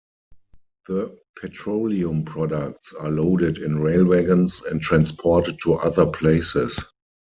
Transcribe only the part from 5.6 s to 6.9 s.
to other places.